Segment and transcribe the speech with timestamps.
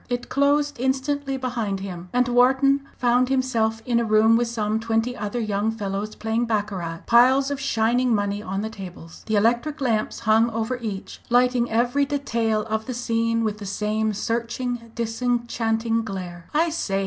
[0.09, 5.15] It closed instantly behind him, and Wharton found himself in a room with some twenty
[5.15, 10.21] other young fellows playing baccarat, piles of shining money on the tables, the electric lamps
[10.21, 16.45] hung over each, lighting every detail of the scene with the same searching disenchanting glare.
[16.51, 16.99] "I say!"